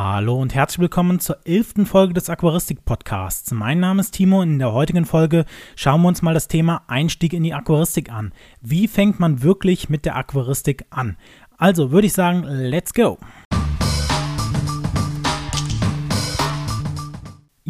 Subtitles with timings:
[0.00, 3.50] Hallo und herzlich willkommen zur elften Folge des Aquaristik-Podcasts.
[3.50, 6.82] Mein Name ist Timo und in der heutigen Folge schauen wir uns mal das Thema
[6.86, 8.32] Einstieg in die Aquaristik an.
[8.60, 11.16] Wie fängt man wirklich mit der Aquaristik an?
[11.56, 13.18] Also würde ich sagen, let's go!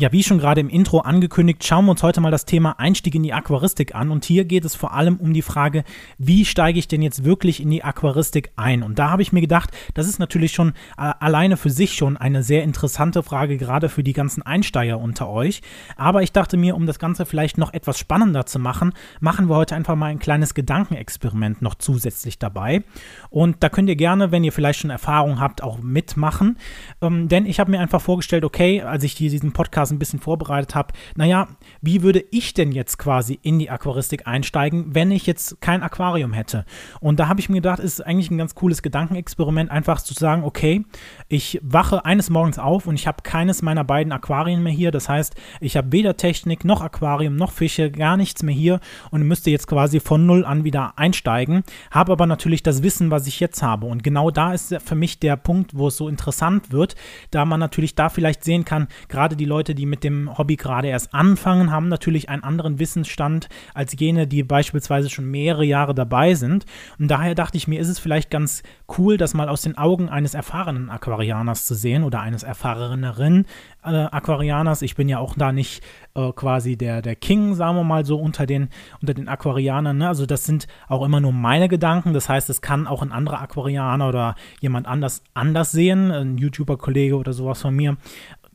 [0.01, 3.17] Ja, wie schon gerade im Intro angekündigt, schauen wir uns heute mal das Thema Einstieg
[3.17, 4.13] in die Aquaristik an.
[4.13, 5.83] Und hier geht es vor allem um die Frage,
[6.19, 8.85] wie steige ich denn jetzt wirklich in die Aquaristik ein?
[8.85, 12.17] Und da habe ich mir gedacht, das ist natürlich schon äh, alleine für sich schon
[12.17, 15.63] eine sehr interessante Frage, gerade für die ganzen Einsteiger unter euch.
[15.97, 19.57] Aber ich dachte mir, um das Ganze vielleicht noch etwas spannender zu machen, machen wir
[19.57, 22.85] heute einfach mal ein kleines Gedankenexperiment noch zusätzlich dabei.
[23.31, 26.57] Und da könnt ihr gerne, wenn ihr vielleicht schon Erfahrung habt, auch mitmachen.
[27.03, 30.21] Ähm, denn ich habe mir einfach vorgestellt, okay, als ich diesen Podcast Podcast ein bisschen
[30.21, 31.49] vorbereitet habe, naja,
[31.81, 36.33] wie würde ich denn jetzt quasi in die Aquaristik einsteigen, wenn ich jetzt kein Aquarium
[36.33, 36.65] hätte?
[37.01, 40.45] Und da habe ich mir gedacht, ist eigentlich ein ganz cooles Gedankenexperiment, einfach zu sagen,
[40.45, 40.85] okay,
[41.29, 44.91] ich wache eines Morgens auf und ich habe keines meiner beiden Aquarien mehr hier.
[44.91, 49.23] Das heißt, ich habe weder Technik noch Aquarium noch Fische, gar nichts mehr hier und
[49.23, 53.41] müsste jetzt quasi von null an wieder einsteigen, habe aber natürlich das Wissen, was ich
[53.41, 53.87] jetzt habe.
[53.87, 56.95] Und genau da ist für mich der Punkt, wo es so interessant wird,
[57.31, 60.89] da man natürlich da vielleicht sehen kann, gerade die Leute, die mit dem Hobby gerade
[60.89, 66.35] erst anfangen, haben natürlich einen anderen Wissensstand als jene, die beispielsweise schon mehrere Jahre dabei
[66.35, 66.67] sind.
[66.99, 68.63] Und daher dachte ich mir, ist es vielleicht ganz
[68.99, 73.47] cool, das mal aus den Augen eines erfahrenen Aquarianers zu sehen oder eines erfahreneren
[73.85, 74.83] äh, Aquarianers.
[74.83, 75.83] Ich bin ja auch da nicht
[76.15, 78.69] äh, quasi der, der King, sagen wir mal so, unter den,
[79.01, 79.99] unter den Aquarianern.
[79.99, 80.09] Ne?
[80.09, 82.13] Also das sind auch immer nur meine Gedanken.
[82.13, 87.17] Das heißt, es kann auch ein anderer Aquarianer oder jemand anders anders sehen, ein YouTuber-Kollege
[87.17, 87.97] oder sowas von mir.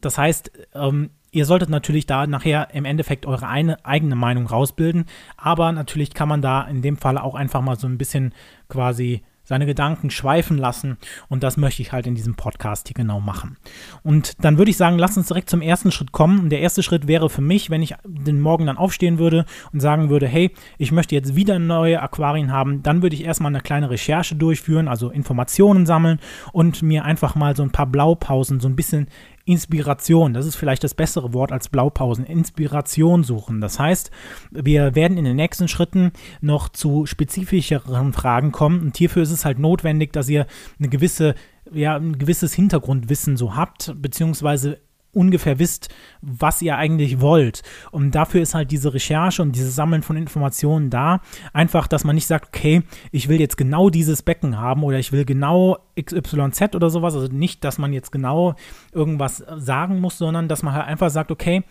[0.06, 5.06] Das heißt, ähm, ihr solltet natürlich da nachher im Endeffekt eure eine, eigene Meinung rausbilden,
[5.38, 8.34] aber natürlich kann man da in dem Fall auch einfach mal so ein bisschen
[8.70, 10.98] quasi seine Gedanken schweifen lassen.
[11.28, 13.58] Und das möchte ich halt in diesem Podcast hier genau machen.
[14.02, 16.40] Und dann würde ich sagen, lass uns direkt zum ersten Schritt kommen.
[16.40, 19.82] Und der erste Schritt wäre für mich, wenn ich den Morgen dann aufstehen würde und
[19.82, 23.62] sagen würde, hey, ich möchte jetzt wieder neue Aquarien haben, dann würde ich erstmal eine
[23.62, 26.20] kleine Recherche durchführen, also Informationen sammeln
[26.54, 29.08] und mir einfach mal so ein paar Blaupausen, so ein bisschen
[29.46, 33.60] Inspiration, das ist vielleicht das bessere Wort als Blaupausen, Inspiration suchen.
[33.60, 34.10] Das heißt,
[34.52, 38.82] wir werden in den nächsten Schritten noch zu spezifischeren Fragen kommen.
[38.82, 40.48] Und hierfür ist es halt notwendig, dass ihr
[40.80, 41.36] eine gewisse,
[41.72, 44.80] ja, ein gewisses Hintergrundwissen so habt, beziehungsweise
[45.14, 45.90] ungefähr wisst,
[46.22, 47.62] was ihr eigentlich wollt.
[47.92, 51.22] Und dafür ist halt diese Recherche und dieses Sammeln von Informationen da.
[51.54, 55.12] Einfach, dass man nicht sagt, okay, ich will jetzt genau dieses Becken haben oder ich
[55.12, 57.16] will genau XYZ oder sowas.
[57.16, 58.56] Also nicht, dass man jetzt genau
[58.92, 61.64] irgendwas sagen muss, sondern dass man halt einfach sagt, okay,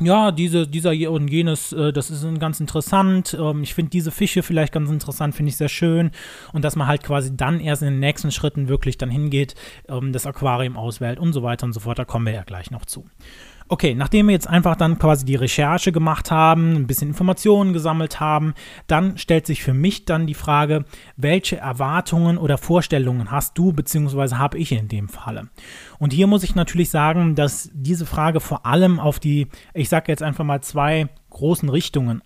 [0.00, 3.36] ja, diese, dieser und jenes, äh, das ist ganz interessant.
[3.38, 6.10] Ähm, ich finde diese Fische vielleicht ganz interessant, finde ich sehr schön.
[6.52, 9.54] Und dass man halt quasi dann erst in den nächsten Schritten wirklich dann hingeht,
[9.88, 11.98] ähm, das Aquarium auswählt und so weiter und so fort.
[11.98, 13.04] Da kommen wir ja gleich noch zu.
[13.72, 18.18] Okay, nachdem wir jetzt einfach dann quasi die Recherche gemacht haben, ein bisschen Informationen gesammelt
[18.18, 18.54] haben,
[18.88, 20.84] dann stellt sich für mich dann die Frage,
[21.16, 24.34] welche Erwartungen oder Vorstellungen hast du bzw.
[24.34, 25.50] habe ich in dem Falle?
[26.00, 30.10] Und hier muss ich natürlich sagen, dass diese Frage vor allem auf die, ich sage
[30.10, 32.24] jetzt einfach mal zwei großen Richtungen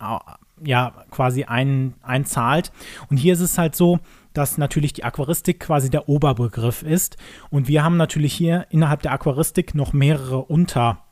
[0.64, 2.72] ja quasi ein, einzahlt.
[3.10, 3.98] Und hier ist es halt so,
[4.32, 7.18] dass natürlich die Aquaristik quasi der Oberbegriff ist.
[7.50, 11.03] Und wir haben natürlich hier innerhalb der Aquaristik noch mehrere Unter-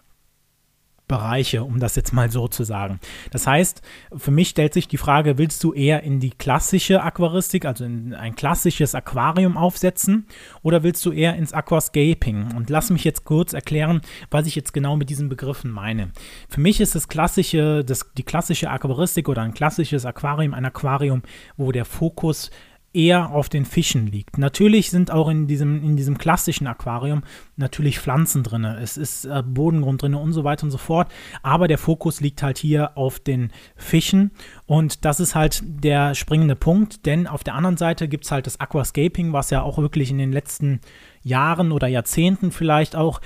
[1.12, 2.98] Bereiche, um das jetzt mal so zu sagen.
[3.30, 3.82] Das heißt,
[4.16, 8.14] für mich stellt sich die Frage, willst du eher in die klassische Aquaristik, also in
[8.14, 10.26] ein klassisches Aquarium aufsetzen
[10.62, 12.56] oder willst du eher ins Aquascaping?
[12.56, 16.12] Und lass mich jetzt kurz erklären, was ich jetzt genau mit diesen Begriffen meine.
[16.48, 21.22] Für mich ist das klassische, das, die klassische Aquaristik oder ein klassisches Aquarium ein Aquarium,
[21.58, 22.50] wo der Fokus
[22.94, 24.38] eher auf den Fischen liegt.
[24.38, 27.22] Natürlich sind auch in diesem, in diesem klassischen Aquarium
[27.62, 31.10] natürlich Pflanzen drin, es ist äh, Bodengrund drin und so weiter und so fort,
[31.42, 34.32] aber der Fokus liegt halt hier auf den Fischen.
[34.66, 38.46] Und das ist halt der springende Punkt, denn auf der anderen Seite gibt es halt
[38.46, 40.80] das Aquascaping, was ja auch wirklich in den letzten
[41.24, 43.20] Jahren oder Jahrzehnten vielleicht auch,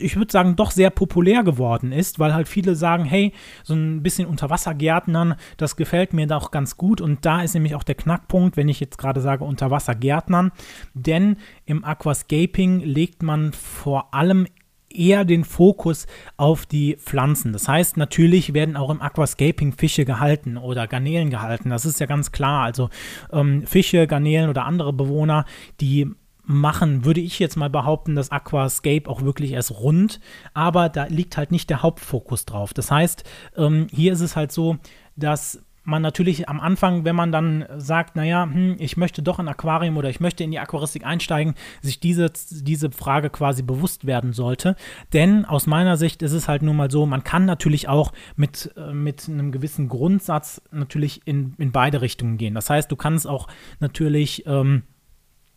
[0.00, 4.02] ich würde sagen, doch sehr populär geworden ist, weil halt viele sagen, hey, so ein
[4.02, 7.00] bisschen Unterwassergärtnern, das gefällt mir doch ganz gut.
[7.00, 10.50] Und da ist nämlich auch der Knackpunkt, wenn ich jetzt gerade sage Unterwassergärtnern,
[10.94, 11.36] denn
[11.66, 14.46] im Aquascaping legt man vor allem
[14.90, 17.52] eher den Fokus auf die Pflanzen.
[17.52, 21.70] Das heißt, natürlich werden auch im Aquascaping Fische gehalten oder Garnelen gehalten.
[21.70, 22.64] Das ist ja ganz klar.
[22.64, 22.88] Also
[23.32, 25.44] ähm, Fische, Garnelen oder andere Bewohner,
[25.80, 26.10] die
[26.48, 30.18] machen, würde ich jetzt mal behaupten, das Aquascape auch wirklich erst rund,
[30.54, 32.72] aber da liegt halt nicht der Hauptfokus drauf.
[32.72, 33.24] Das heißt,
[33.56, 34.78] ähm, hier ist es halt so,
[35.14, 39.48] dass man natürlich am Anfang, wenn man dann sagt, naja, hm, ich möchte doch ein
[39.48, 44.32] Aquarium oder ich möchte in die Aquaristik einsteigen, sich diese, diese Frage quasi bewusst werden
[44.32, 44.76] sollte.
[45.12, 48.72] Denn aus meiner Sicht ist es halt nun mal so, man kann natürlich auch mit,
[48.76, 52.54] äh, mit einem gewissen Grundsatz natürlich in, in beide Richtungen gehen.
[52.54, 53.48] Das heißt, du kannst auch
[53.80, 54.82] natürlich ähm,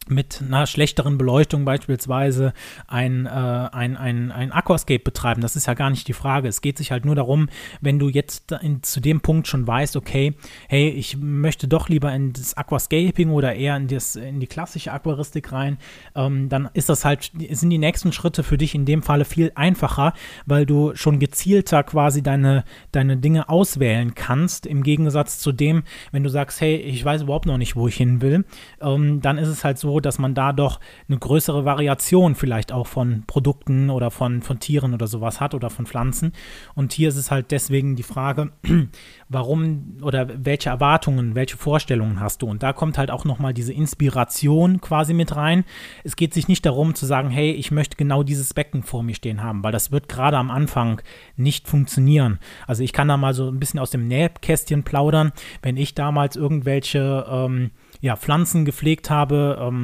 [0.07, 2.53] mit einer schlechteren Beleuchtung beispielsweise
[2.87, 5.41] ein, äh, ein, ein, ein Aquascape betreiben.
[5.41, 6.47] Das ist ja gar nicht die Frage.
[6.47, 7.49] Es geht sich halt nur darum,
[7.81, 10.33] wenn du jetzt in, zu dem Punkt schon weißt, okay,
[10.67, 14.91] hey, ich möchte doch lieber in das Aquascaping oder eher in, das, in die klassische
[14.91, 15.77] Aquaristik rein,
[16.15, 19.51] ähm, dann ist das halt, sind die nächsten Schritte für dich in dem Falle viel
[19.55, 20.13] einfacher,
[20.45, 26.23] weil du schon gezielter quasi deine, deine Dinge auswählen kannst, im Gegensatz zu dem, wenn
[26.23, 28.45] du sagst, hey, ich weiß überhaupt noch nicht, wo ich hin will,
[28.81, 32.87] ähm, dann ist es halt so, dass man da doch eine größere Variation vielleicht auch
[32.87, 36.33] von Produkten oder von, von Tieren oder sowas hat oder von Pflanzen.
[36.75, 38.51] Und hier ist es halt deswegen die Frage,
[39.29, 42.47] warum oder welche Erwartungen, welche Vorstellungen hast du?
[42.47, 45.63] Und da kommt halt auch nochmal diese Inspiration quasi mit rein.
[46.03, 49.15] Es geht sich nicht darum zu sagen, hey, ich möchte genau dieses Becken vor mir
[49.15, 51.01] stehen haben, weil das wird gerade am Anfang
[51.35, 52.39] nicht funktionieren.
[52.67, 55.31] Also ich kann da mal so ein bisschen aus dem Nähkästchen plaudern.
[55.61, 57.71] Wenn ich damals irgendwelche ähm,
[58.01, 59.57] ja, Pflanzen gepflegt habe.
[59.61, 59.80] Ähm,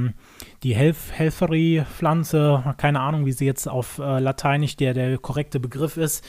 [0.64, 5.98] die Helf Helferi-Pflanze, keine Ahnung, wie sie jetzt auf äh, Lateinisch der, der korrekte Begriff
[5.98, 6.24] ist,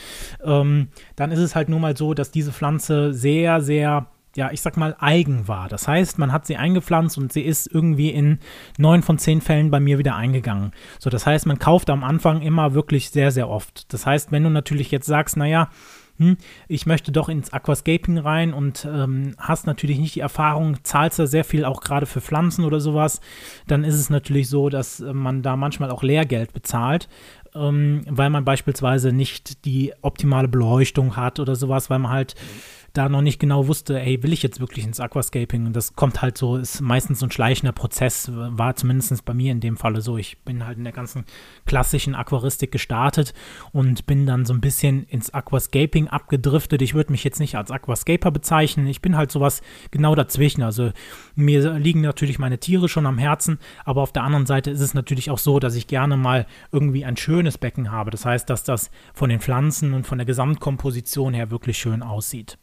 [0.45, 4.07] ähm, dann ist es halt nur mal so, dass diese Pflanze sehr, sehr
[4.37, 5.69] ja, ich sag mal, eigen war.
[5.69, 8.39] Das heißt, man hat sie eingepflanzt und sie ist irgendwie in
[8.79, 10.73] neun von zehn Fällen bei mir wieder eingegangen.
[11.01, 13.93] So, das heißt, man kauft am Anfang immer wirklich sehr, sehr oft.
[13.93, 15.71] Das heißt, wenn du natürlich jetzt sagst, naja,
[16.19, 16.37] hm,
[16.67, 21.27] ich möchte doch ins Aquascaping rein und ähm, hast natürlich nicht die Erfahrung, zahlst da
[21.27, 23.21] sehr viel auch gerade für Pflanzen oder sowas,
[23.67, 27.09] dann ist es natürlich so, dass äh, man da manchmal auch Lehrgeld bezahlt,
[27.55, 32.35] ähm, weil man beispielsweise nicht die optimale Beleuchtung hat oder sowas, weil man halt
[32.93, 35.67] da noch nicht genau wusste, ey, will ich jetzt wirklich ins Aquascaping?
[35.67, 39.53] Und das kommt halt so, ist meistens so ein schleichender Prozess, war zumindest bei mir
[39.53, 40.17] in dem Falle so.
[40.17, 41.25] Ich bin halt in der ganzen
[41.67, 43.35] klassischen Aquaristik gestartet
[43.73, 46.83] und bin dann so ein bisschen ins Aquascaping abgedriftet.
[46.83, 48.87] Ich würde mich jetzt nicht als Aquascaper bezeichnen.
[48.87, 50.63] Ich bin halt sowas genau dazwischen.
[50.63, 50.91] Also
[51.35, 54.95] mir liegen natürlich meine Tiere schon am Herzen, aber auf der anderen Seite ist es
[54.95, 58.11] natürlich auch so, dass ich gerne mal irgendwie ein schönes Becken habe.
[58.11, 62.59] Das heißt, dass das von den Pflanzen und von der Gesamtkomposition her wirklich schön aussieht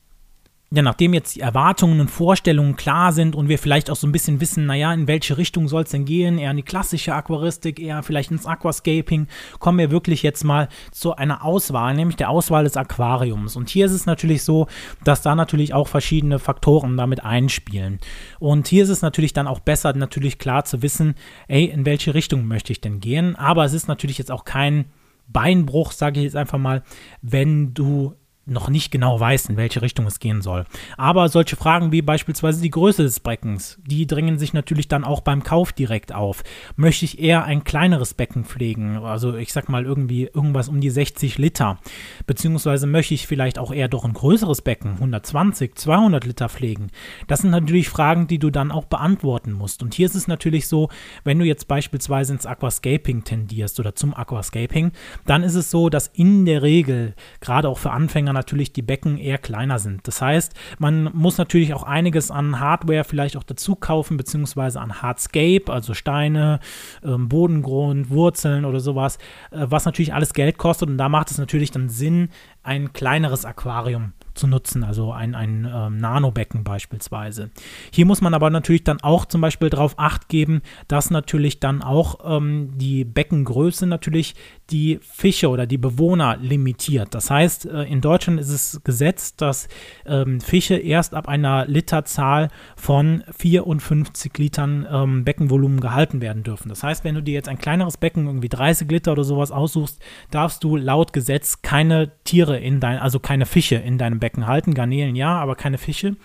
[0.75, 4.11] ja, nachdem jetzt die Erwartungen und Vorstellungen klar sind und wir vielleicht auch so ein
[4.11, 7.79] bisschen wissen, naja, in welche Richtung soll es denn gehen, eher in die klassische Aquaristik,
[7.79, 9.27] eher vielleicht ins Aquascaping,
[9.59, 13.55] kommen wir wirklich jetzt mal zu einer Auswahl, nämlich der Auswahl des Aquariums.
[13.55, 14.67] Und hier ist es natürlich so,
[15.05, 17.99] dass da natürlich auch verschiedene Faktoren damit einspielen.
[18.39, 21.15] Und hier ist es natürlich dann auch besser, natürlich klar zu wissen,
[21.47, 23.37] ey, in welche Richtung möchte ich denn gehen.
[23.37, 24.85] Aber es ist natürlich jetzt auch kein
[25.27, 26.83] Beinbruch, sage ich jetzt einfach mal,
[27.21, 28.13] wenn du
[28.45, 30.65] noch nicht genau weiß, in welche Richtung es gehen soll.
[30.97, 35.21] Aber solche Fragen wie beispielsweise die Größe des Beckens, die drängen sich natürlich dann auch
[35.21, 36.43] beim Kauf direkt auf.
[36.75, 40.89] Möchte ich eher ein kleineres Becken pflegen, also ich sag mal irgendwie irgendwas um die
[40.89, 41.79] 60 Liter,
[42.27, 46.91] beziehungsweise möchte ich vielleicht auch eher doch ein größeres Becken, 120, 200 Liter pflegen.
[47.27, 49.81] Das sind natürlich Fragen, die du dann auch beantworten musst.
[49.81, 50.89] Und hier ist es natürlich so,
[51.23, 54.91] wenn du jetzt beispielsweise ins Aquascaping tendierst oder zum Aquascaping,
[55.25, 59.17] dann ist es so, dass in der Regel, gerade auch für Anfänger, natürlich die Becken
[59.17, 60.07] eher kleiner sind.
[60.07, 65.01] Das heißt, man muss natürlich auch einiges an Hardware vielleicht auch dazu kaufen, beziehungsweise an
[65.01, 66.59] Hardscape, also Steine,
[67.03, 69.17] ähm, Bodengrund, Wurzeln oder sowas,
[69.51, 70.89] äh, was natürlich alles Geld kostet.
[70.89, 72.29] Und da macht es natürlich dann Sinn,
[72.61, 77.49] ein kleineres Aquarium zu nutzen, also ein, ein ähm, Nanobecken beispielsweise.
[77.91, 81.81] Hier muss man aber natürlich dann auch zum Beispiel darauf acht geben, dass natürlich dann
[81.81, 84.35] auch ähm, die Beckengröße natürlich
[84.69, 87.15] die Fische oder die Bewohner limitiert.
[87.15, 89.67] Das heißt, äh, in Deutschland ist es gesetzt, dass
[90.05, 96.69] ähm, Fische erst ab einer Literzahl von 54 Litern ähm, Beckenvolumen gehalten werden dürfen.
[96.69, 100.01] Das heißt, wenn du dir jetzt ein kleineres Becken, irgendwie 30 Liter oder sowas aussuchst,
[100.31, 104.73] darfst du laut Gesetz keine Tiere in dein, also keine Fische in deinem Becken halten.
[104.73, 106.15] Garnelen ja, aber keine Fische.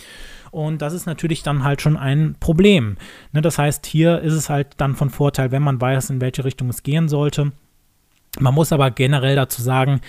[0.51, 2.97] Und das ist natürlich dann halt schon ein Problem.
[3.33, 6.45] Ne, das heißt, hier ist es halt dann von Vorteil, wenn man weiß, in welche
[6.45, 7.53] Richtung es gehen sollte
[8.39, 10.01] man muss aber generell dazu sagen,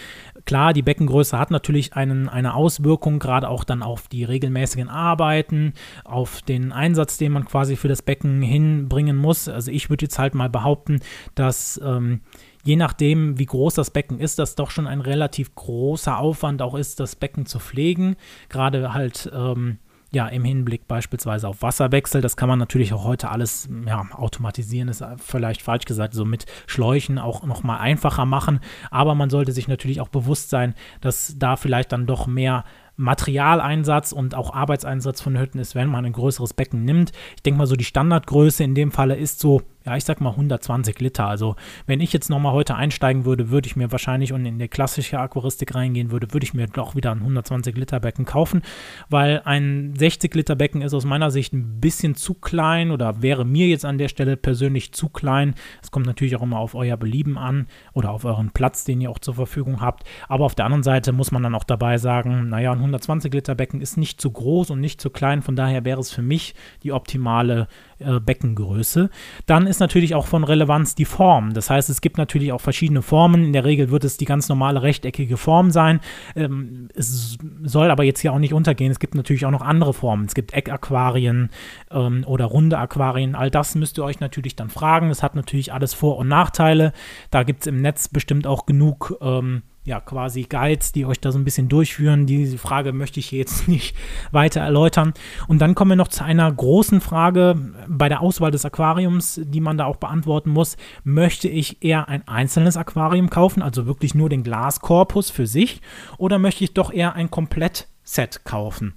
[0.46, 5.74] klar, die Beckengröße hat natürlich einen, eine Auswirkung, gerade auch dann auf die regelmäßigen Arbeiten,
[6.04, 9.48] auf den Einsatz, den man quasi für das Becken hinbringen muss.
[9.48, 11.00] Also ich würde jetzt halt mal behaupten,
[11.34, 12.22] dass ähm,
[12.64, 16.76] je nachdem, wie groß das Becken ist, das doch schon ein relativ großer Aufwand auch
[16.76, 18.16] ist, das Becken zu pflegen.
[18.50, 19.80] Gerade halt ähm,
[20.14, 22.22] ja, im Hinblick beispielsweise auf Wasserwechsel.
[22.22, 26.46] Das kann man natürlich auch heute alles ja, automatisieren, ist vielleicht falsch gesagt, so mit
[26.68, 28.60] Schläuchen auch nochmal einfacher machen.
[28.90, 32.66] Aber man sollte sich natürlich auch bewusst sein, dass da vielleicht dann doch mehr
[32.98, 37.14] Materialeinsatz und auch Arbeitseinsatz vonnöten ist, wenn man ein größeres Becken nimmt.
[37.38, 40.32] Ich denke mal so, die Standardgröße in dem Falle ist so ja, ich sag mal
[40.32, 41.28] 120 Liter.
[41.28, 41.56] Also,
[41.88, 45.20] wenn ich jetzt nochmal heute einsteigen würde, würde ich mir wahrscheinlich und in die klassische
[45.20, 48.62] Aquaristik reingehen würde, würde ich mir doch wieder ein 120 Liter Becken kaufen,
[49.10, 53.44] weil ein 60 Liter Becken ist aus meiner Sicht ein bisschen zu klein oder wäre
[53.44, 55.56] mir jetzt an der Stelle persönlich zu klein.
[55.82, 59.10] Es kommt natürlich auch immer auf euer Belieben an oder auf euren Platz, den ihr
[59.10, 60.04] auch zur Verfügung habt.
[60.28, 63.56] Aber auf der anderen Seite muss man dann auch dabei sagen, naja, ein 120 Liter
[63.56, 65.42] Becken ist nicht zu groß und nicht zu klein.
[65.42, 67.68] Von daher wäre es für mich die optimale
[68.00, 69.10] äh, Beckengröße.
[69.46, 71.54] Dann ist natürlich auch von Relevanz die Form.
[71.54, 73.46] Das heißt, es gibt natürlich auch verschiedene Formen.
[73.46, 76.00] In der Regel wird es die ganz normale rechteckige Form sein.
[76.36, 78.92] Ähm, es soll aber jetzt hier auch nicht untergehen.
[78.92, 80.26] Es gibt natürlich auch noch andere Formen.
[80.26, 81.50] Es gibt Eckaquarien
[81.90, 83.34] ähm, oder runde Aquarien.
[83.34, 85.10] All das müsst ihr euch natürlich dann fragen.
[85.10, 86.94] Es hat natürlich alles Vor- und Nachteile.
[87.32, 91.32] Da gibt es im Netz bestimmt auch genug ähm, ja, quasi Guides, die euch da
[91.32, 92.28] so ein bisschen durchführen.
[92.28, 93.96] Diese Frage möchte ich jetzt nicht
[94.32, 95.14] weiter erläutern.
[95.48, 97.56] Und dann kommen wir noch zu einer großen Frage
[97.88, 100.78] bei der Auswahl des Aquariums, die man da auch beantworten muss.
[101.04, 105.82] Möchte ich eher ein einzelnes Aquarium kaufen, also wirklich nur den Glaskorpus für sich,
[106.18, 108.94] oder möchte ich doch eher ein Komplettset kaufen?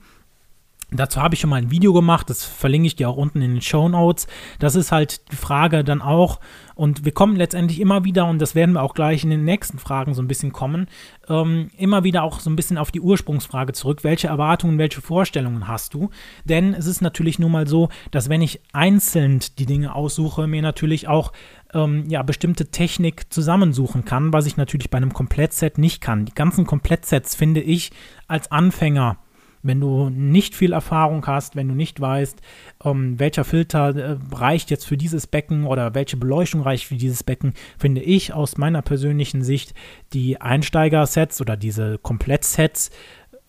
[0.97, 3.53] Dazu habe ich schon mal ein Video gemacht, das verlinke ich dir auch unten in
[3.53, 4.29] den Show Notes.
[4.61, 6.39] Das ist halt die Frage dann auch,
[6.77, 9.79] und wir kommen letztendlich immer wieder, und das werden wir auch gleich in den nächsten
[9.79, 10.89] Fragen so ein bisschen kommen,
[11.29, 14.05] ähm, immer wieder auch so ein bisschen auf die Ursprungsfrage zurück.
[14.05, 16.11] Welche Erwartungen, welche Vorstellungen hast du?
[16.45, 20.63] Denn es ist natürlich nun mal so, dass wenn ich einzeln die Dinge aussuche, mir
[20.63, 21.33] natürlich auch
[21.73, 26.25] ähm, ja, bestimmte Technik zusammensuchen kann, was ich natürlich bei einem Komplettset nicht kann.
[26.25, 27.91] Die ganzen Komplettsets finde ich
[28.27, 29.19] als Anfänger
[29.65, 32.41] wenn du nicht viel Erfahrung hast, wenn du nicht weißt,
[32.85, 37.25] ähm, welcher Filter äh, reicht jetzt für dieses Becken oder welche Beleuchtung reicht für dieses
[37.25, 39.75] Becken, finde ich aus meiner persönlichen Sicht
[40.13, 42.91] die Einsteiger-Sets oder diese Komplettsets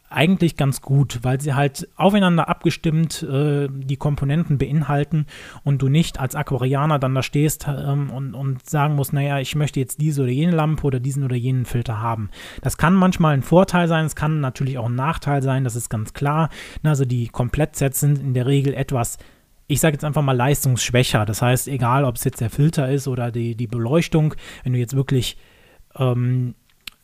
[0.09, 5.25] eigentlich ganz gut, weil sie halt aufeinander abgestimmt äh, die Komponenten beinhalten
[5.63, 9.55] und du nicht als Aquarianer dann da stehst ähm, und, und sagen musst, naja, ich
[9.55, 12.29] möchte jetzt diese oder jene Lampe oder diesen oder jenen Filter haben.
[12.61, 15.89] Das kann manchmal ein Vorteil sein, es kann natürlich auch ein Nachteil sein, das ist
[15.89, 16.49] ganz klar.
[16.83, 19.17] Also die Komplettsets sind in der Regel etwas
[19.67, 21.25] ich sage jetzt einfach mal leistungsschwächer.
[21.25, 24.79] Das heißt, egal ob es jetzt der Filter ist oder die, die Beleuchtung, wenn du
[24.79, 25.37] jetzt wirklich
[25.97, 26.53] ähm,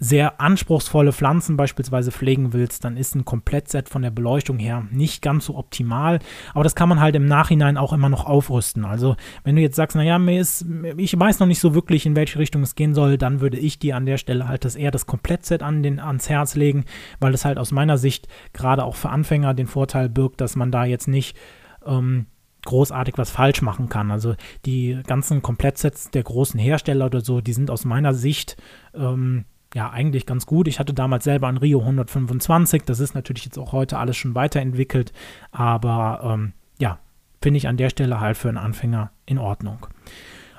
[0.04, 5.22] sehr anspruchsvolle Pflanzen beispielsweise pflegen willst, dann ist ein Komplettset von der Beleuchtung her nicht
[5.22, 6.18] ganz so optimal.
[6.56, 8.84] Aber das kann man halt im Nachhinein auch immer noch aufrüsten.
[8.84, 10.66] Also wenn du jetzt sagst, naja, mir ist,
[10.98, 13.78] ich weiß noch nicht so wirklich, in welche Richtung es gehen soll, dann würde ich
[13.78, 16.86] dir an der Stelle halt das eher das Komplettset an den, ans Herz legen,
[17.20, 20.72] weil es halt aus meiner Sicht gerade auch für Anfänger den Vorteil birgt, dass man
[20.72, 21.38] da jetzt nicht
[21.86, 22.26] ähm,
[22.66, 24.10] großartig was falsch machen kann.
[24.10, 24.34] Also
[24.66, 28.58] die ganzen Komplettsets der großen Hersteller oder so, die sind aus meiner Sicht
[28.96, 30.68] ähm, ja, eigentlich ganz gut.
[30.68, 32.84] Ich hatte damals selber ein Rio 125.
[32.84, 35.14] Das ist natürlich jetzt auch heute alles schon weiterentwickelt.
[35.52, 37.00] Aber ähm, ja,
[37.42, 39.88] finde ich an der Stelle halt für einen Anfänger in Ordnung.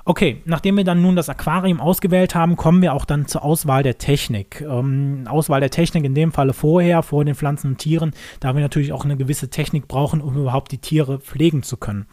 [0.04, 3.84] Okay, nachdem wir dann nun das Aquarium ausgewählt haben, kommen wir auch dann zur Auswahl
[3.84, 4.60] der Technik.
[4.60, 8.62] Ähm, Auswahl der Technik in dem Falle vorher, vor den Pflanzen und Tieren, da wir
[8.62, 12.06] natürlich auch eine gewisse Technik brauchen, um überhaupt die Tiere pflegen zu können.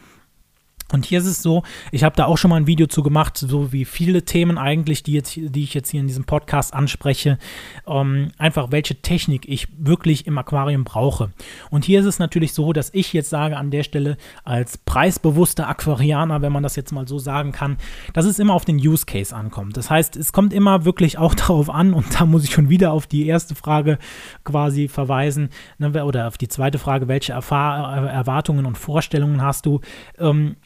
[0.92, 3.36] Und hier ist es so, ich habe da auch schon mal ein Video zu gemacht,
[3.36, 7.38] so wie viele Themen eigentlich, die, jetzt, die ich jetzt hier in diesem Podcast anspreche,
[7.86, 11.30] ähm, einfach welche Technik ich wirklich im Aquarium brauche.
[11.70, 15.68] Und hier ist es natürlich so, dass ich jetzt sage an der Stelle als preisbewusster
[15.68, 17.76] Aquarianer, wenn man das jetzt mal so sagen kann,
[18.12, 19.76] dass es immer auf den Use Case ankommt.
[19.76, 22.92] Das heißt, es kommt immer wirklich auch darauf an, und da muss ich schon wieder
[22.92, 23.98] auf die erste Frage
[24.44, 29.80] quasi verweisen, ne, oder auf die zweite Frage, welche Erfahr Erwartungen und Vorstellungen hast du?
[30.18, 30.56] Ähm,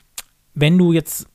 [0.55, 1.29] wenn du jetzt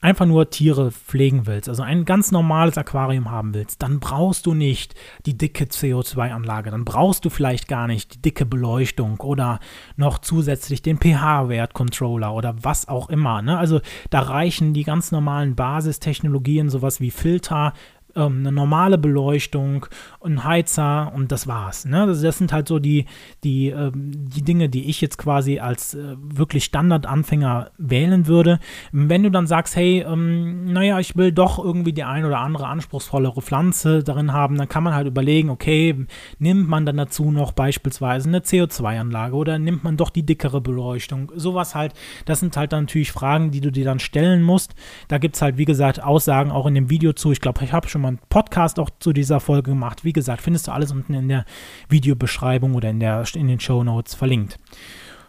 [0.00, 4.54] einfach nur Tiere pflegen willst, also ein ganz normales Aquarium haben willst, dann brauchst du
[4.54, 4.94] nicht
[5.26, 9.58] die dicke CO2-Anlage, dann brauchst du vielleicht gar nicht die dicke Beleuchtung oder
[9.96, 13.42] noch zusätzlich den pH-Wert-Controller oder was auch immer.
[13.42, 13.58] Ne?
[13.58, 17.72] Also da reichen die ganz normalen Basistechnologien, sowas wie Filter,
[18.16, 19.86] ähm, eine normale Beleuchtung,
[20.22, 21.84] ein Heizer und das war's.
[21.84, 22.02] Ne?
[22.02, 23.06] Also das sind halt so die,
[23.44, 28.58] die, ähm, die Dinge, die ich jetzt quasi als äh, wirklich Standardanfänger wählen würde.
[28.92, 32.66] Wenn du dann sagst, hey, ähm, naja, ich will doch irgendwie die ein oder andere
[32.66, 36.06] anspruchsvollere Pflanze darin haben, dann kann man halt überlegen, okay,
[36.38, 41.32] nimmt man dann dazu noch beispielsweise eine CO2-Anlage oder nimmt man doch die dickere Beleuchtung?
[41.34, 44.74] Sowas halt, das sind halt dann natürlich Fragen, die du dir dann stellen musst.
[45.08, 47.32] Da gibt es halt, wie gesagt, Aussagen auch in dem Video zu.
[47.32, 50.04] Ich glaube, ich habe schon mal einen Podcast auch zu dieser Folge gemacht.
[50.04, 51.44] Wie gesagt, findest du alles unten in der
[51.88, 54.58] Videobeschreibung oder in, der, in den Show Notes verlinkt.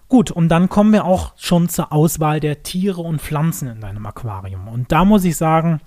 [0.07, 4.05] Gut, und dann kommen wir auch schon zur Auswahl der Tiere und Pflanzen in deinem
[4.05, 4.67] Aquarium.
[4.67, 5.81] Und da muss ich sagen,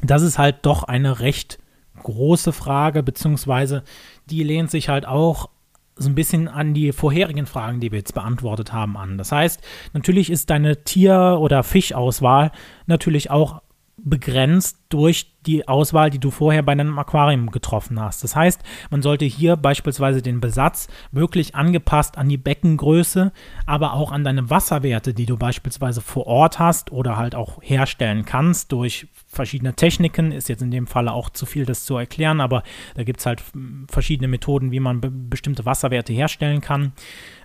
[0.00, 1.58] das ist halt doch eine recht
[2.02, 3.82] große Frage, beziehungsweise
[4.30, 5.48] die lehnt sich halt auch
[5.96, 9.16] so ein bisschen an die vorherigen Fragen, die wir jetzt beantwortet haben, an.
[9.16, 9.62] Das heißt,
[9.94, 12.52] natürlich ist deine Tier- oder Fischauswahl
[12.86, 13.62] natürlich auch
[13.96, 18.24] begrenzt durch die Auswahl, die du vorher bei einem Aquarium getroffen hast.
[18.24, 23.32] Das heißt, man sollte hier beispielsweise den Besatz wirklich angepasst an die Beckengröße,
[23.66, 28.24] aber auch an deine Wasserwerte, die du beispielsweise vor Ort hast oder halt auch herstellen
[28.24, 30.32] kannst durch verschiedene Techniken.
[30.32, 32.62] Ist jetzt in dem Falle auch zu viel, das zu erklären, aber
[32.94, 33.42] da gibt es halt
[33.88, 36.92] verschiedene Methoden, wie man be bestimmte Wasserwerte herstellen kann.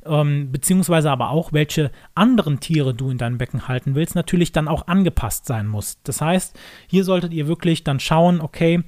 [0.04, 4.68] Ähm, beziehungsweise aber auch, welche anderen Tiere du in deinem Becken halten willst, natürlich dann
[4.68, 6.02] auch angepasst sein muss.
[6.04, 8.84] Das heißt, hier solltet ihr wirklich dann schauen, okay,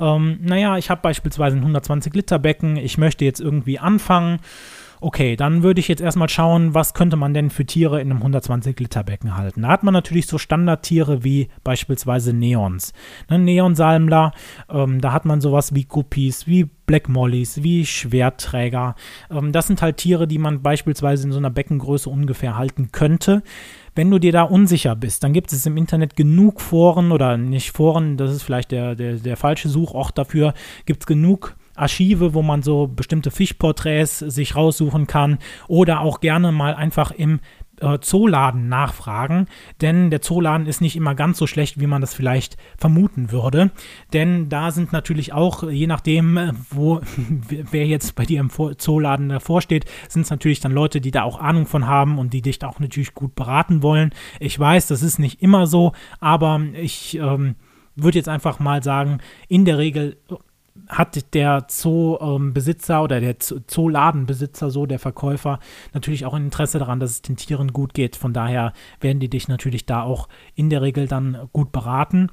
[0.00, 4.40] ähm, naja, ich habe beispielsweise ein 120 Liter Becken, ich möchte jetzt irgendwie anfangen
[5.00, 8.22] Okay, dann würde ich jetzt erstmal schauen, was könnte man denn für Tiere in einem
[8.22, 9.62] 120-Liter-Becken halten.
[9.62, 12.92] Da hat man natürlich so Standardtiere wie beispielsweise Neons.
[13.30, 14.32] Ne, Neonsalmler,
[14.68, 18.96] ähm, da hat man sowas wie Guppies, wie Black Mollies, wie Schwertträger.
[19.30, 23.42] Ähm, das sind halt Tiere, die man beispielsweise in so einer Beckengröße ungefähr halten könnte.
[23.94, 27.72] Wenn du dir da unsicher bist, dann gibt es im Internet genug Foren oder nicht
[27.72, 30.54] Foren, das ist vielleicht der, der, der falsche Suchort dafür,
[30.86, 36.52] gibt es genug Archive, wo man so bestimmte Fischporträts sich raussuchen kann oder auch gerne
[36.52, 37.40] mal einfach im
[37.80, 39.46] äh, Zooladen nachfragen,
[39.80, 43.70] denn der Zooladen ist nicht immer ganz so schlecht, wie man das vielleicht vermuten würde,
[44.12, 47.00] denn da sind natürlich auch, je nachdem, äh, wo,
[47.48, 51.22] wer jetzt bei dir im Zooladen davor steht, sind es natürlich dann Leute, die da
[51.22, 54.12] auch Ahnung von haben und die dich da auch natürlich gut beraten wollen.
[54.40, 57.54] Ich weiß, das ist nicht immer so, aber ich ähm,
[57.96, 59.18] würde jetzt einfach mal sagen,
[59.48, 60.16] in der Regel
[60.88, 65.58] hat der Zoobesitzer oder der Zooladenbesitzer, so der Verkäufer,
[65.94, 68.16] natürlich auch ein Interesse daran, dass es den Tieren gut geht.
[68.16, 72.28] Von daher werden die dich natürlich da auch in der Regel dann gut beraten.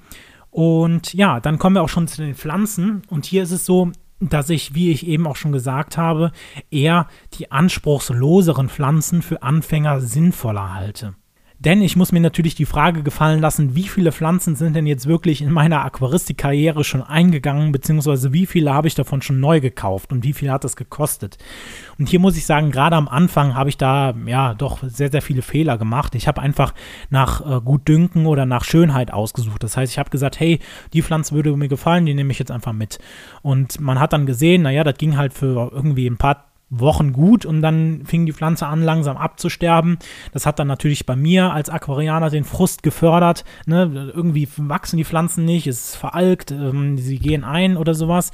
[0.52, 3.02] Und ja, dann kommen wir auch schon zu den Pflanzen.
[3.10, 6.32] Und hier ist es so, dass ich, wie ich eben auch schon gesagt habe,
[6.72, 11.16] eher die anspruchsloseren Pflanzen für Anfänger sinnvoller halte.
[11.66, 15.08] Denn ich muss mir natürlich die Frage gefallen lassen, wie viele Pflanzen sind denn jetzt
[15.08, 20.12] wirklich in meiner Aquaristik-Karriere schon eingegangen, beziehungsweise wie viele habe ich davon schon neu gekauft
[20.12, 21.40] und wie viel hat das gekostet?
[21.98, 25.24] Und hier muss ich sagen, gerade am Anfang habe ich da ja doch sehr, sehr
[25.24, 26.14] viele Fehler gemacht.
[26.14, 26.76] Ich habe einfach
[27.10, 29.64] nach äh, Gutdünken oder nach Schönheit ausgesucht.
[29.64, 30.60] Das heißt, ich habe gesagt, hey,
[30.94, 33.00] die Pflanze würde mir gefallen, die nehme ich jetzt einfach mit.
[33.42, 37.46] Und man hat dann gesehen, naja, das ging halt für irgendwie ein paar Wochen gut
[37.46, 39.98] und dann fing die Pflanze an, langsam abzusterben.
[40.34, 43.46] Das hat dann natürlich bei mir als Aquarianer den Frust gefördert.
[43.66, 44.12] Ne?
[44.14, 48.32] Irgendwie wachsen die Pflanzen nicht, es ist veralkt, ähm, sie gehen ein oder sowas.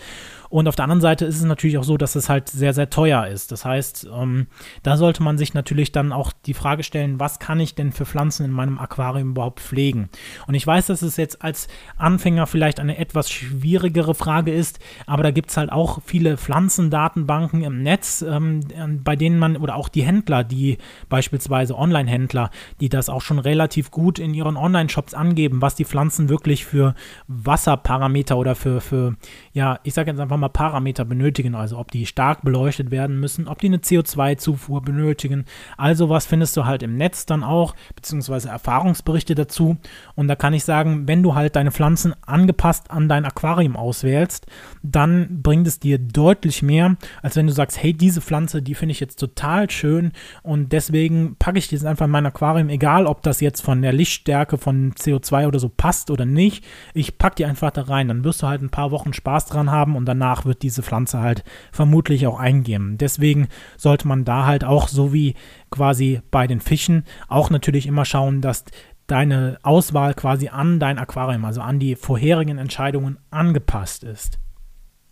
[0.51, 2.89] Und auf der anderen Seite ist es natürlich auch so, dass es halt sehr, sehr
[2.89, 3.53] teuer ist.
[3.53, 4.47] Das heißt, ähm,
[4.83, 8.05] da sollte man sich natürlich dann auch die Frage stellen, was kann ich denn für
[8.05, 10.09] Pflanzen in meinem Aquarium überhaupt pflegen?
[10.47, 15.23] Und ich weiß, dass es jetzt als Anfänger vielleicht eine etwas schwierigere Frage ist, aber
[15.23, 18.59] da gibt es halt auch viele Pflanzendatenbanken im Netz, ähm,
[19.05, 22.49] bei denen man, oder auch die Händler, die beispielsweise Online-Händler,
[22.81, 26.93] die das auch schon relativ gut in ihren Online-Shops angeben, was die Pflanzen wirklich für
[27.29, 29.15] Wasserparameter oder für, für
[29.53, 33.47] ja, ich sage jetzt einfach mal Parameter benötigen, also ob die stark beleuchtet werden müssen,
[33.47, 35.45] ob die eine CO2-Zufuhr benötigen.
[35.77, 39.77] Also was findest du halt im Netz dann auch, beziehungsweise Erfahrungsberichte dazu.
[40.15, 44.47] Und da kann ich sagen, wenn du halt deine Pflanzen angepasst an dein Aquarium auswählst,
[44.83, 48.91] dann bringt es dir deutlich mehr, als wenn du sagst, hey, diese Pflanze, die finde
[48.91, 50.11] ich jetzt total schön
[50.43, 53.81] und deswegen packe ich die jetzt einfach in mein Aquarium, egal ob das jetzt von
[53.81, 56.63] der Lichtstärke von CO2 oder so passt oder nicht.
[56.93, 58.07] Ich packe die einfach da rein.
[58.07, 60.83] Dann wirst du halt ein paar Wochen Spaß dran haben und danach danach wird diese
[60.83, 62.97] Pflanze halt vermutlich auch eingehen.
[62.97, 65.35] Deswegen sollte man da halt auch so wie
[65.69, 68.63] quasi bei den Fischen auch natürlich immer schauen, dass
[69.07, 74.39] deine Auswahl quasi an dein Aquarium, also an die vorherigen Entscheidungen angepasst ist.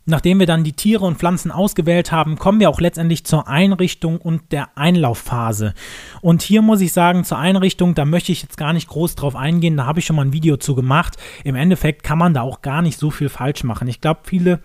[0.10, 4.18] Nachdem wir dann die Tiere und Pflanzen ausgewählt haben, kommen wir auch letztendlich zur Einrichtung
[4.18, 5.76] und der Einlaufphase.
[6.22, 9.36] Und hier muss ich sagen, zur Einrichtung, da möchte ich jetzt gar nicht groß drauf
[9.36, 11.18] eingehen, da habe ich schon mal ein Video zu gemacht.
[11.44, 13.88] Im Endeffekt kann man da auch gar nicht so viel falsch machen.
[13.88, 14.62] Ich glaube, viele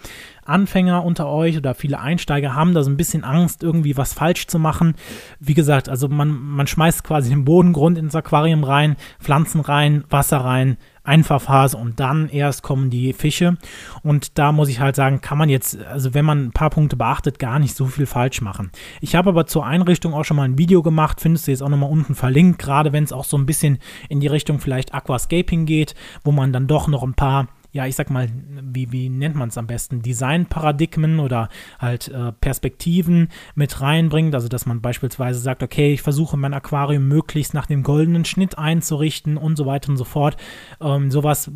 [0.46, 4.46] Anfänger unter euch oder viele Einsteiger haben da so ein bisschen Angst, irgendwie was falsch
[4.46, 4.94] zu machen.
[5.40, 10.38] Wie gesagt, also man, man schmeißt quasi den Bodengrund ins Aquarium rein, Pflanzen rein, Wasser
[10.38, 13.58] rein, Einfahrphase und dann erst kommen die Fische.
[14.02, 16.96] Und da muss ich halt sagen, kann man jetzt, also wenn man ein paar Punkte
[16.96, 18.70] beachtet, gar nicht so viel falsch machen.
[19.00, 21.68] Ich habe aber zur Einrichtung auch schon mal ein Video gemacht, findest du jetzt auch
[21.68, 23.78] nochmal unten verlinkt, gerade wenn es auch so ein bisschen
[24.08, 27.96] in die Richtung vielleicht Aquascaping geht, wo man dann doch noch ein paar ja, ich
[27.96, 28.28] sag mal,
[28.62, 31.48] wie, wie nennt man es am besten, Designparadigmen oder
[31.80, 34.32] halt äh, Perspektiven mit reinbringt.
[34.32, 38.56] Also, dass man beispielsweise sagt, okay, ich versuche mein Aquarium möglichst nach dem goldenen Schnitt
[38.58, 40.36] einzurichten und so weiter und so fort.
[40.80, 41.50] Ähm, sowas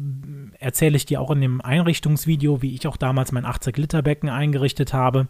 [0.59, 5.29] erzähle ich dir auch in dem Einrichtungsvideo, wie ich auch damals mein 80-Liter-Becken eingerichtet habe.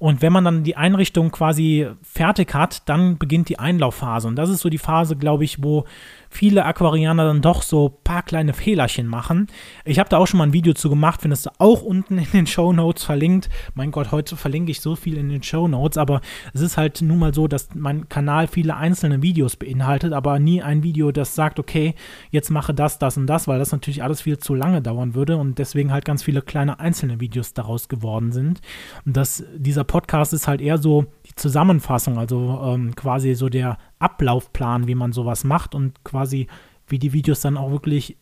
[0.00, 4.28] Und wenn man dann die Einrichtung quasi fertig hat, dann beginnt die Einlaufphase.
[4.28, 5.84] Und das ist so die Phase, glaube ich, wo
[6.30, 9.48] viele Aquarianer dann doch so ein paar kleine Fehlerchen machen.
[9.84, 12.30] Ich habe da auch schon mal ein Video zu gemacht, findest du auch unten in
[12.32, 13.50] den Show Notes verlinkt.
[13.74, 16.22] Mein Gott, heute verlinke ich so viel in den Show Notes, aber
[16.54, 20.62] es ist halt nun mal so, dass mein Kanal viele einzelne Videos beinhaltet, aber nie
[20.62, 21.94] ein Video, das sagt, okay,
[22.30, 25.36] jetzt mache das, das und das, weil das natürlich alles viel zu lange dauern würde
[25.36, 28.62] und deswegen halt ganz viele kleine einzelne Videos daraus geworden sind.
[29.04, 33.76] Und das, dieser Podcast ist halt eher so die Zusammenfassung, also ähm, quasi so der
[33.98, 36.46] Ablaufplan, wie man sowas macht und quasi
[36.86, 38.16] wie die Videos dann auch wirklich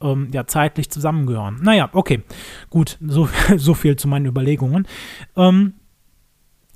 [0.00, 1.58] ähm, ja, zeitlich zusammengehören.
[1.60, 2.22] Naja, okay,
[2.70, 3.28] gut, so,
[3.58, 4.88] so viel zu meinen Überlegungen.
[5.36, 5.74] Ähm,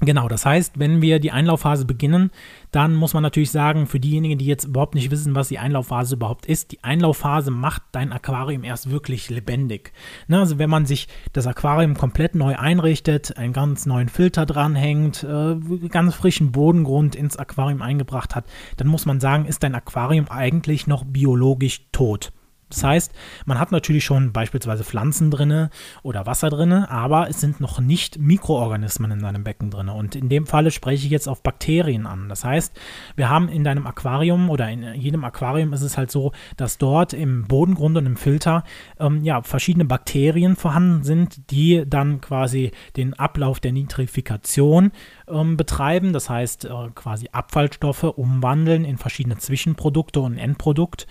[0.01, 2.31] Genau, das heißt, wenn wir die Einlaufphase beginnen,
[2.73, 6.17] dann muss man natürlich sagen, für diejenigen, die jetzt überhaupt nicht wissen, was die Einlaufphase
[6.17, 9.93] überhaupt ist, die Einlaufphase macht dein Aquarium erst wirklich lebendig.
[10.27, 15.23] Ne, also wenn man sich das Aquarium komplett neu einrichtet, einen ganz neuen Filter dranhängt,
[15.23, 15.57] äh,
[15.89, 20.89] ganz frischen Bodengrund ins Aquarium eingebracht hat, dann muss man sagen, ist dein Aquarium eigentlich
[20.89, 22.33] noch biologisch tot.
[22.71, 23.13] Das heißt,
[23.47, 25.71] man hat natürlich schon beispielsweise Pflanzen drinne
[26.03, 29.93] oder Wasser drinne, aber es sind noch nicht Mikroorganismen in deinem Becken drinne.
[29.93, 32.29] Und in dem Falle spreche ich jetzt auf Bakterien an.
[32.29, 32.73] Das heißt,
[33.17, 37.13] wir haben in deinem Aquarium oder in jedem Aquarium ist es halt so, dass dort
[37.13, 38.65] im Bodengrund und im Filter
[38.99, 44.91] ähm, ja verschiedene Bakterien vorhanden sind, die dann quasi den Ablauf der Nitrifikation
[45.29, 46.13] ähm, betreiben.
[46.13, 51.07] Das heißt, äh, quasi Abfallstoffe umwandeln in verschiedene Zwischenprodukte und Endprodukt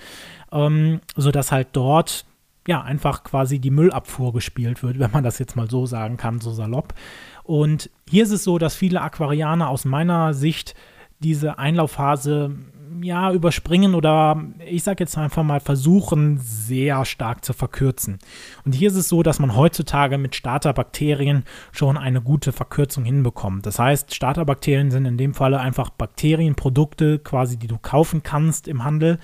[0.53, 2.25] ähm, sodass halt dort
[2.67, 6.39] ja einfach quasi die Müllabfuhr gespielt wird, wenn man das jetzt mal so sagen kann,
[6.39, 6.93] so salopp.
[7.43, 10.75] Und hier ist es so, dass viele Aquarianer aus meiner Sicht
[11.19, 12.55] diese Einlaufphase
[13.01, 18.19] ja, überspringen oder ich sage jetzt einfach mal versuchen, sehr stark zu verkürzen.
[18.65, 23.65] Und hier ist es so, dass man heutzutage mit Starterbakterien schon eine gute Verkürzung hinbekommt.
[23.65, 28.83] Das heißt, Starterbakterien sind in dem Falle einfach Bakterienprodukte, quasi, die du kaufen kannst im
[28.83, 29.19] Handel,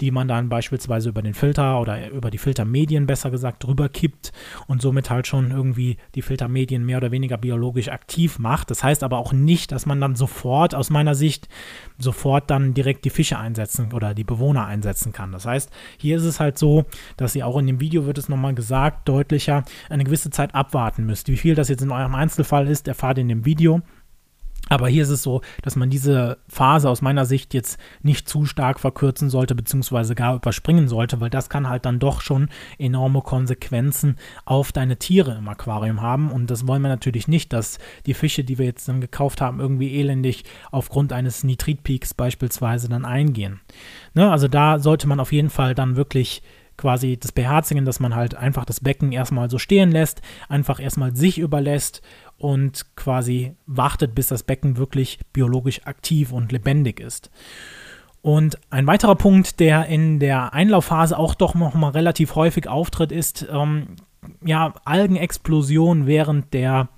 [0.00, 4.32] die man dann beispielsweise über den Filter oder über die Filtermedien besser gesagt drüber kippt
[4.66, 8.70] und somit halt schon irgendwie die Filtermedien mehr oder weniger biologisch aktiv macht.
[8.70, 11.48] Das heißt aber auch nicht, dass man dann sofort aus meiner Sicht
[11.98, 15.32] sofort dann direkt die Fische einsetzen oder die Bewohner einsetzen kann.
[15.32, 16.84] Das heißt, hier ist es halt so,
[17.16, 21.06] dass ihr auch in dem Video wird es nochmal gesagt, deutlicher, eine gewisse Zeit abwarten
[21.06, 21.28] müsst.
[21.28, 23.80] Wie viel das jetzt in eurem Einzelfall ist, erfahrt ihr in dem Video.
[24.68, 28.46] Aber hier ist es so, dass man diese Phase aus meiner Sicht jetzt nicht zu
[28.46, 32.48] stark verkürzen sollte, beziehungsweise gar überspringen sollte, weil das kann halt dann doch schon
[32.78, 36.30] enorme Konsequenzen auf deine Tiere im Aquarium haben.
[36.30, 39.60] Und das wollen wir natürlich nicht, dass die Fische, die wir jetzt dann gekauft haben,
[39.60, 43.60] irgendwie elendig aufgrund eines Nitritpeaks beispielsweise dann eingehen.
[44.14, 44.30] Ne?
[44.30, 46.42] Also da sollte man auf jeden Fall dann wirklich
[46.76, 51.14] quasi das beherzigen, dass man halt einfach das Becken erstmal so stehen lässt, einfach erstmal
[51.14, 52.02] sich überlässt
[52.38, 57.30] und quasi wartet, bis das Becken wirklich biologisch aktiv und lebendig ist.
[58.22, 63.12] Und ein weiterer Punkt, der in der Einlaufphase auch doch noch mal relativ häufig auftritt,
[63.12, 63.96] ist ähm,
[64.42, 66.88] ja Algenexplosion während der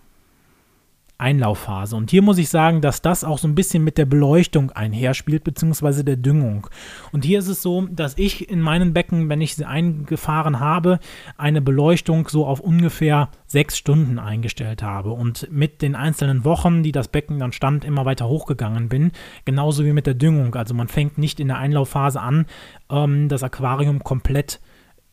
[1.19, 1.97] Einlaufphase.
[1.97, 5.45] Und hier muss ich sagen, dass das auch so ein bisschen mit der Beleuchtung einherspielt,
[5.45, 6.67] beziehungsweise der Düngung.
[7.11, 10.99] Und hier ist es so, dass ich in meinen Becken, wenn ich sie eingefahren habe,
[11.39, 16.93] eine Beleuchtung so auf ungefähr sechs Stunden eingestellt habe und mit den einzelnen Wochen, die
[16.93, 19.13] das Becken dann stand, immer weiter hochgegangen bin.
[19.47, 20.55] Genauso wie mit der Düngung.
[20.55, 22.47] Also man fängt nicht in der Einlaufphase an,
[22.91, 24.61] ähm, das Aquarium komplett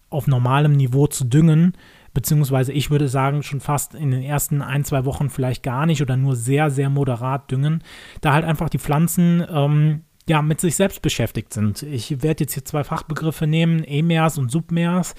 [0.09, 1.73] auf normalem Niveau zu düngen,
[2.13, 6.01] beziehungsweise ich würde sagen, schon fast in den ersten ein, zwei Wochen vielleicht gar nicht
[6.01, 7.83] oder nur sehr, sehr moderat düngen,
[8.21, 11.83] da halt einfach die Pflanzen ähm, ja, mit sich selbst beschäftigt sind.
[11.83, 15.15] Ich werde jetzt hier zwei Fachbegriffe nehmen, Emers und Submers.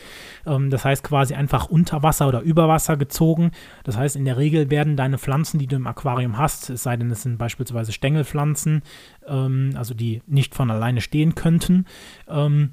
[0.47, 3.51] Ähm, das heißt quasi einfach unter Wasser oder über Wasser gezogen.
[3.85, 6.97] Das heißt, in der Regel werden deine Pflanzen, die du im Aquarium hast, es sei
[6.97, 8.83] denn, es sind beispielsweise Stängelpflanzen,
[9.27, 11.85] ähm, also die nicht von alleine stehen könnten,
[12.27, 12.71] ähm,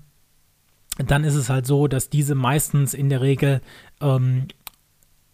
[0.97, 3.61] dann ist es halt so, dass diese meistens in der Regel
[4.01, 4.47] ähm,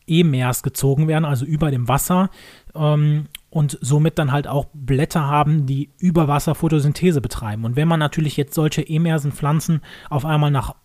[0.08, 2.30] E-Meers gezogen werden, also über dem Wasser
[2.76, 7.66] ähm, und somit dann halt auch Blätter haben, die über Wasser Photosynthese betreiben.
[7.66, 10.76] Und wenn man natürlich jetzt solche Emersenpflanzen auf einmal nach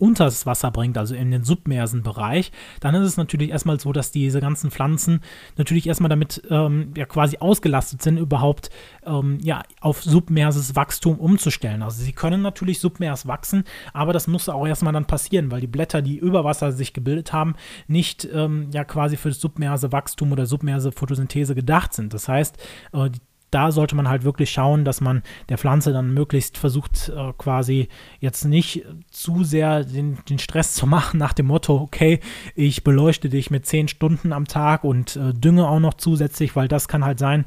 [0.00, 3.92] unter das Wasser bringt, also in den submersen Bereich, dann ist es natürlich erstmal so,
[3.92, 5.20] dass diese ganzen Pflanzen
[5.56, 8.70] natürlich erstmal damit ähm, ja quasi ausgelastet sind, überhaupt
[9.04, 11.82] ähm, ja auf submerses Wachstum umzustellen.
[11.82, 15.66] Also sie können natürlich submers wachsen, aber das muss auch erstmal dann passieren, weil die
[15.66, 17.54] Blätter, die über Wasser sich gebildet haben,
[17.86, 22.14] nicht ähm, ja quasi für das submerse Wachstum oder submerse Photosynthese gedacht sind.
[22.14, 22.56] Das heißt,
[22.92, 27.08] äh, die da sollte man halt wirklich schauen, dass man der Pflanze dann möglichst versucht,
[27.14, 27.88] äh, quasi
[28.20, 32.20] jetzt nicht zu sehr den, den, Stress zu machen nach dem Motto, okay,
[32.54, 36.68] ich beleuchte dich mit zehn Stunden am Tag und äh, dünge auch noch zusätzlich, weil
[36.68, 37.44] das kann halt sein,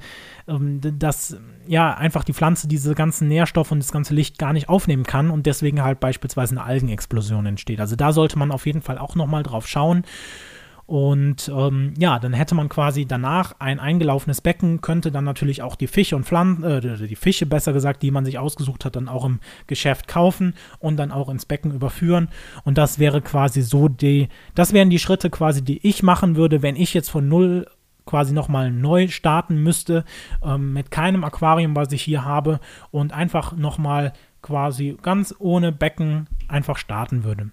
[0.48, 1.38] ähm, dass
[1.68, 5.30] ja einfach die Pflanze diese ganzen Nährstoffe und das ganze Licht gar nicht aufnehmen kann
[5.30, 7.80] und deswegen halt beispielsweise eine Algenexplosion entsteht.
[7.80, 10.04] Also da sollte man auf jeden Fall auch nochmal drauf schauen.
[10.86, 15.76] Und ähm, ja, dann hätte man quasi danach ein eingelaufenes Becken, könnte dann natürlich auch
[15.76, 19.08] die Fische und Pflanzen, äh, die Fische besser gesagt, die man sich ausgesucht hat, dann
[19.08, 22.28] auch im Geschäft kaufen und dann auch ins Becken überführen.
[22.66, 26.62] Und das wäre quasi so die, das wären die Schritte quasi, die ich machen würde,
[26.62, 27.66] wenn ich jetzt von null
[28.06, 30.04] quasi nochmal neu starten müsste,
[30.44, 32.60] ähm, mit keinem Aquarium, was ich hier habe
[32.92, 37.52] und einfach nochmal quasi ganz ohne Becken einfach starten würde.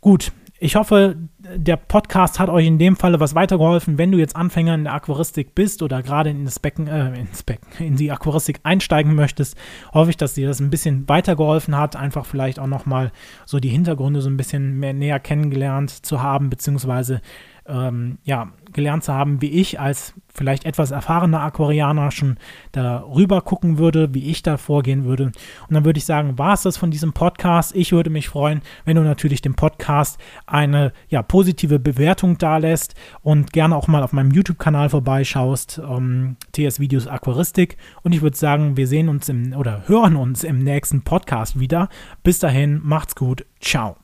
[0.00, 3.96] Gut, ich hoffe, der Podcast hat euch in dem Falle was weitergeholfen.
[3.96, 7.42] Wenn du jetzt Anfänger in der Aquaristik bist oder gerade in das Becken, äh, ins
[7.42, 9.56] Becken, in die Aquaristik einsteigen möchtest,
[9.94, 11.96] hoffe ich, dass dir das ein bisschen weitergeholfen hat.
[11.96, 13.10] Einfach vielleicht auch nochmal
[13.46, 17.22] so die Hintergründe so ein bisschen mehr näher kennengelernt zu haben, beziehungsweise
[17.70, 22.36] ähm, ja, gelernt zu haben, wie ich als vielleicht etwas erfahrener Aquarianer schon
[22.72, 25.24] darüber gucken würde, wie ich da vorgehen würde.
[25.24, 27.74] Und dann würde ich sagen, war es das von diesem Podcast.
[27.74, 33.52] Ich würde mich freuen, wenn du natürlich dem Podcast eine ja, positive Bewertung dalässt und
[33.52, 37.76] gerne auch mal auf meinem YouTube-Kanal vorbeischaust, ähm, TS Videos Aquaristik.
[38.02, 41.88] Und ich würde sagen, wir sehen uns im oder hören uns im nächsten Podcast wieder.
[42.22, 43.44] Bis dahin, macht's gut.
[43.60, 43.96] Ciao.